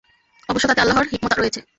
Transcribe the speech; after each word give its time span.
অবশ্য 0.49 0.65
তাতে 0.67 0.81
আল্লাহর 0.81 1.09
হিকমত 1.11 1.33
রয়েছে। 1.33 1.61